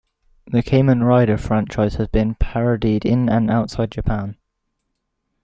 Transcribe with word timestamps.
The 0.47 0.63
Kamen 0.63 1.03
Rider 1.05 1.37
franchise 1.37 1.93
has 1.97 2.07
been 2.07 2.33
parodied 2.33 3.05
in 3.05 3.29
and 3.29 3.51
outside 3.51 3.91
Japan. 3.91 4.35